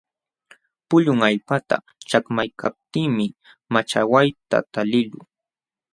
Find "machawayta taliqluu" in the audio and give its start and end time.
3.73-5.25